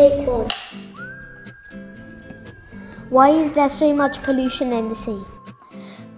[0.00, 0.79] Take one.
[3.10, 5.22] Why is there so much pollution in the sea?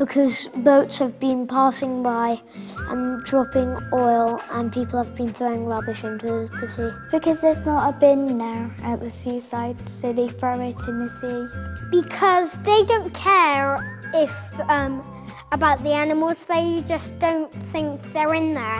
[0.04, 2.40] because boats have been passing by
[2.88, 6.90] and dropping oil and people have been throwing rubbish into the sea.
[7.12, 11.08] Because there's not a bin there at the seaside, so they throw it in the
[11.08, 11.46] sea.
[11.92, 13.78] Because they don't care
[14.12, 14.34] if
[14.68, 15.06] um,
[15.52, 18.78] about the animals, they just don't think they're in there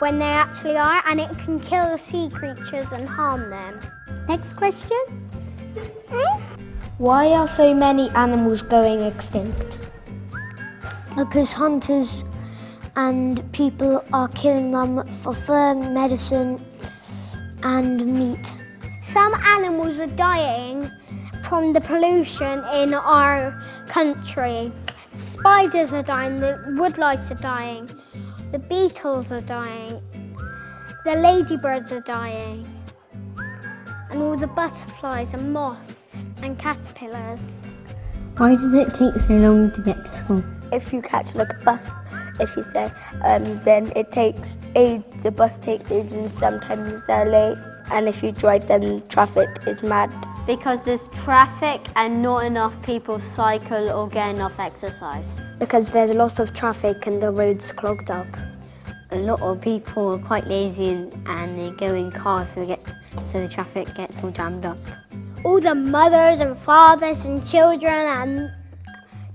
[0.00, 3.78] when they actually are, and it can kill the sea creatures and harm them.
[4.26, 4.98] Next question.
[6.98, 9.88] Why are so many animals going extinct?
[11.16, 12.24] Because hunters
[12.96, 16.58] and people are killing them for fur, medicine,
[17.62, 18.52] and meat.
[19.04, 20.90] Some animals are dying
[21.44, 24.72] from the pollution in our country.
[25.14, 27.88] Spiders are dying, the woodlice are dying,
[28.50, 30.02] the beetles are dying,
[31.04, 32.66] the ladybirds are dying,
[34.10, 35.97] and all the butterflies and moths
[36.42, 37.60] and caterpillars.
[38.36, 40.44] Why does it take so long to get to school?
[40.70, 41.90] If you catch like a bus,
[42.38, 42.86] if you say,
[43.24, 47.58] um, then it takes age, the bus takes ages and sometimes they're late.
[47.90, 50.12] And if you drive, then traffic is mad.
[50.46, 55.40] Because there's traffic and not enough people cycle or get enough exercise.
[55.58, 58.26] Because there's lots of traffic and the roads clogged up.
[59.10, 62.66] A lot of people are quite lazy and, and they go in cars so, we
[62.66, 62.92] get,
[63.24, 64.78] so the traffic gets all jammed up.
[65.44, 68.50] All the mothers and fathers and children and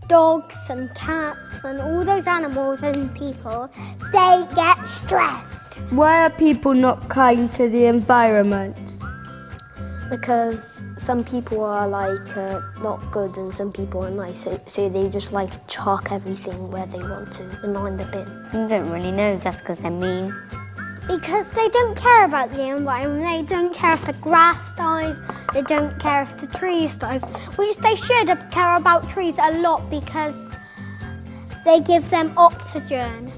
[0.07, 3.69] dogs and cats and all those animals and people,
[4.11, 5.73] they get stressed.
[5.91, 8.77] Why are people not kind to the environment?
[10.09, 14.89] Because some people are like uh, not good and some people are nice, so, so
[14.89, 18.61] they just like chuck everything where they want to and not in the bin.
[18.61, 20.33] You don't really know just because they're mean.
[21.07, 25.17] Because they don't care about the environment, they don't care if the grass dies,
[25.53, 27.23] they don't care if the trees dies,
[27.55, 30.35] which they should care about trees a lot because
[31.63, 33.31] they give them oxygen.